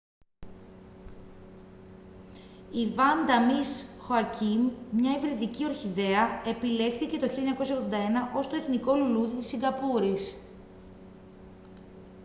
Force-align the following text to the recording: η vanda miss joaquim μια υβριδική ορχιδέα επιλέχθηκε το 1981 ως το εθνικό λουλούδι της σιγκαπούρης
η 2.71 2.83
vanda 2.95 3.37
miss 3.47 3.85
joaquim 4.07 4.71
μια 4.91 5.11
υβριδική 5.13 5.65
ορχιδέα 5.65 6.41
επιλέχθηκε 6.45 7.17
το 7.17 7.27
1981 7.27 8.37
ως 8.37 8.47
το 8.49 8.55
εθνικό 8.55 8.95
λουλούδι 8.95 9.35
της 9.35 9.47
σιγκαπούρης 9.47 10.35